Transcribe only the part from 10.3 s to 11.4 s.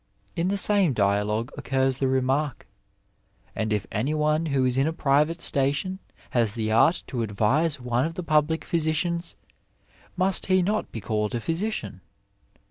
he not be called a